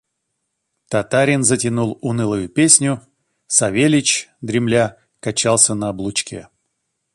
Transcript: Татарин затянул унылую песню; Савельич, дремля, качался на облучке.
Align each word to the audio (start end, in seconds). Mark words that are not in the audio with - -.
Татарин 0.89 1.43
затянул 1.43 1.99
унылую 2.01 2.49
песню; 2.49 3.03
Савельич, 3.45 4.29
дремля, 4.41 4.97
качался 5.19 5.75
на 5.75 5.89
облучке. 5.89 6.47